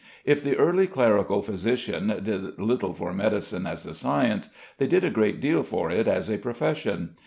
[0.25, 5.11] If the early clerical physicians did little for medicine as a science, they did a
[5.11, 7.11] great deal for it as a profession.